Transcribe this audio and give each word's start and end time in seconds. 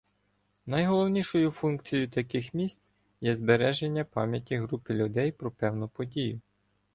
Найголовнішою 0.65 1.51
функцією 1.51 2.09
таких 2.09 2.53
місць 2.53 2.89
є 3.21 3.35
збереження 3.35 4.03
пам'яті 4.05 4.57
групи 4.57 4.93
людей 4.93 5.31
про 5.31 5.51
певну 5.51 5.87
подію. 5.89 6.39